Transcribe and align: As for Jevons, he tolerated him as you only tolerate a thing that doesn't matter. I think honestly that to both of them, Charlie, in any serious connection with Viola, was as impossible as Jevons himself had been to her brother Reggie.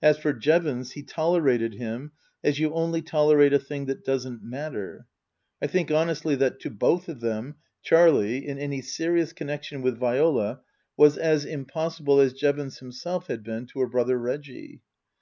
As 0.00 0.18
for 0.18 0.32
Jevons, 0.32 0.92
he 0.92 1.02
tolerated 1.02 1.74
him 1.74 2.12
as 2.44 2.60
you 2.60 2.72
only 2.74 3.02
tolerate 3.02 3.52
a 3.52 3.58
thing 3.58 3.86
that 3.86 4.04
doesn't 4.04 4.40
matter. 4.40 5.06
I 5.60 5.66
think 5.66 5.90
honestly 5.90 6.36
that 6.36 6.60
to 6.60 6.70
both 6.70 7.08
of 7.08 7.18
them, 7.18 7.56
Charlie, 7.82 8.46
in 8.46 8.56
any 8.56 8.80
serious 8.80 9.32
connection 9.32 9.82
with 9.82 9.98
Viola, 9.98 10.60
was 10.96 11.18
as 11.18 11.44
impossible 11.44 12.20
as 12.20 12.34
Jevons 12.34 12.78
himself 12.78 13.26
had 13.26 13.42
been 13.42 13.66
to 13.66 13.80
her 13.80 13.88
brother 13.88 14.16
Reggie. 14.16 14.80